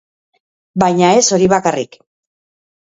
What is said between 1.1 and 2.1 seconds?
ez hori bakarrik.